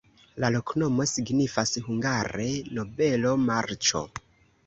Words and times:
La 0.43 0.49
loknomo 0.53 1.05
signifas 1.09 1.73
hungare: 1.89 2.47
nobelo-marĉo. 2.79 4.05